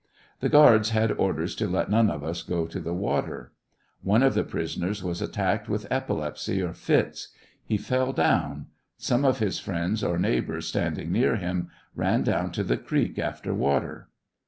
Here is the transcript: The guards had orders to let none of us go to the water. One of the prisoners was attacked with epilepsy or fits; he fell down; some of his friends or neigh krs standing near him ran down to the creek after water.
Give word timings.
The 0.39 0.49
guards 0.49 0.89
had 0.89 1.11
orders 1.11 1.53
to 1.57 1.67
let 1.67 1.91
none 1.91 2.09
of 2.09 2.23
us 2.23 2.41
go 2.41 2.65
to 2.65 2.79
the 2.79 2.91
water. 2.91 3.53
One 4.01 4.23
of 4.23 4.33
the 4.33 4.43
prisoners 4.43 5.03
was 5.03 5.21
attacked 5.21 5.69
with 5.69 5.85
epilepsy 5.91 6.59
or 6.59 6.73
fits; 6.73 7.27
he 7.63 7.77
fell 7.77 8.11
down; 8.11 8.65
some 8.97 9.23
of 9.23 9.37
his 9.37 9.59
friends 9.59 10.03
or 10.03 10.17
neigh 10.17 10.41
krs 10.41 10.63
standing 10.63 11.11
near 11.11 11.35
him 11.35 11.69
ran 11.93 12.23
down 12.23 12.51
to 12.53 12.63
the 12.63 12.77
creek 12.77 13.19
after 13.19 13.53
water. 13.53 14.09